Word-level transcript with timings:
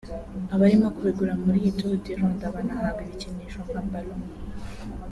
abarimo 0.53 0.87
kubigura 0.95 1.33
muri 1.43 1.57
iyi 1.61 1.71
Tour 1.77 1.93
du 2.03 2.09
Rwanda 2.17 2.53
banahabwa 2.55 3.01
ibikinisho 3.05 3.59
nka 3.69 3.81
ballon 3.89 4.21